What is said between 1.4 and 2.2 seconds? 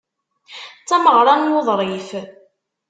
wuḍrif.